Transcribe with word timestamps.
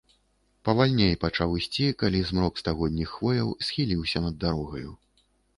Павальней 0.67 1.13
пачаў 1.23 1.53
ісці, 1.59 1.85
калі 2.01 2.23
змрок 2.29 2.53
стагодніх 2.63 3.13
хвояў 3.19 3.55
схіліўся 3.67 4.17
над 4.29 4.43
дарогаю. 4.47 4.91